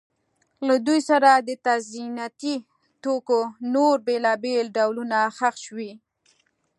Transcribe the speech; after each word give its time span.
له 0.67 0.75
دوی 0.85 0.99
سره 1.09 1.29
د 1.47 1.49
تزیني 1.65 2.55
توکو 3.03 3.39
نور 3.73 3.95
بېلابېل 4.07 4.65
ډولونه 4.77 5.17
ښخ 5.37 5.55
شوي 5.65 5.91